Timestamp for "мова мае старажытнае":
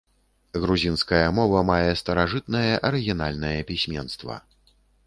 1.41-2.67